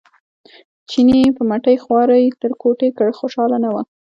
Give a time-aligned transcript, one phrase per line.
[0.89, 3.75] چیني یې په مټې خوارۍ تر کوټې کړ خوشاله نه و.